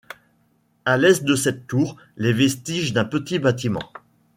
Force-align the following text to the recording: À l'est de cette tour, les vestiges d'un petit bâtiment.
À 0.83 0.97
l'est 0.97 1.23
de 1.23 1.35
cette 1.35 1.67
tour, 1.67 1.95
les 2.17 2.33
vestiges 2.33 2.91
d'un 2.91 3.05
petit 3.05 3.37
bâtiment. 3.37 3.93